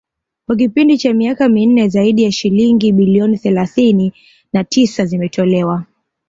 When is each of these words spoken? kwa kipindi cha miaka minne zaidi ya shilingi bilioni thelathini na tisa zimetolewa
kwa 0.47 0.55
kipindi 0.55 0.97
cha 0.97 1.13
miaka 1.13 1.49
minne 1.49 1.87
zaidi 1.87 2.23
ya 2.23 2.31
shilingi 2.31 2.91
bilioni 2.91 3.37
thelathini 3.37 4.13
na 4.53 4.63
tisa 4.63 5.05
zimetolewa 5.05 5.83